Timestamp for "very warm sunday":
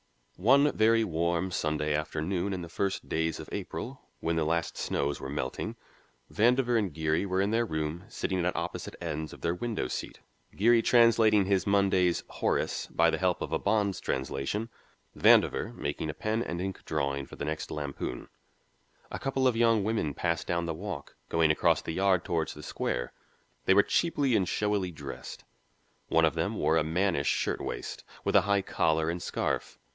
0.71-1.93